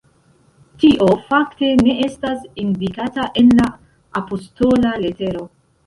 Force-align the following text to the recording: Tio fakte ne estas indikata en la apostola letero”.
Tio 0.83 1.09
fakte 1.27 1.69
ne 1.83 1.95
estas 2.07 2.49
indikata 2.65 3.29
en 3.45 3.55
la 3.63 3.71
apostola 4.25 5.01
letero”. 5.07 5.51